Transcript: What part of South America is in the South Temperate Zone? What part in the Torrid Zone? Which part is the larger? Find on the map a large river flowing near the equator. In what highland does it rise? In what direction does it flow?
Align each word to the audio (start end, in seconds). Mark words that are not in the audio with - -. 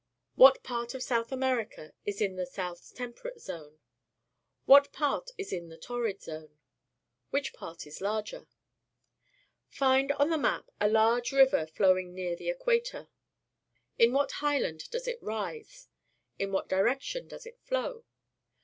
What 0.33 0.63
part 0.63 0.95
of 0.95 1.03
South 1.03 1.31
America 1.31 1.93
is 2.05 2.21
in 2.21 2.35
the 2.35 2.47
South 2.47 2.91
Temperate 2.95 3.39
Zone? 3.39 3.77
What 4.65 4.91
part 4.91 5.29
in 5.37 5.69
the 5.69 5.77
Torrid 5.77 6.23
Zone? 6.23 6.57
Which 7.29 7.53
part 7.53 7.85
is 7.85 7.99
the 7.99 8.05
larger? 8.05 8.47
Find 9.69 10.11
on 10.13 10.31
the 10.31 10.39
map 10.39 10.71
a 10.79 10.89
large 10.89 11.31
river 11.31 11.67
flowing 11.67 12.15
near 12.15 12.35
the 12.35 12.49
equator. 12.49 13.09
In 13.99 14.11
what 14.11 14.31
highland 14.31 14.89
does 14.89 15.07
it 15.07 15.21
rise? 15.21 15.87
In 16.39 16.51
what 16.51 16.67
direction 16.67 17.27
does 17.27 17.45
it 17.45 17.59
flow? 17.61 18.03